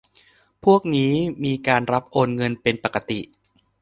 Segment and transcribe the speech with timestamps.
[0.65, 1.13] พวกนี้
[1.43, 3.19] มีการรับโอนเงินเป็นปกติ